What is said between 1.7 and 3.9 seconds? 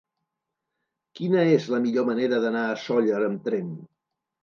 la millor manera d'anar a Sóller amb tren?